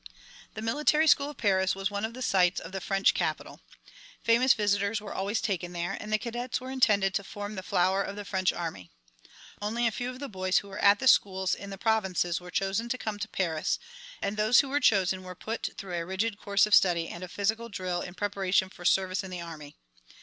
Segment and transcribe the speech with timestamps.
[0.55, 3.61] The military school of Paris was one of the sights of the French capital.
[4.23, 8.01] Famous visitors were always taken there, and the cadets were intended to form the flower
[8.01, 8.89] of the French army.
[9.61, 12.49] Only a few of the boys who were at the schools in the provinces were
[12.49, 13.77] chosen to come to Paris,
[14.23, 17.31] and those who were chosen were put through a rigid course of study and of
[17.31, 19.75] physical drill in preparation for service in the army.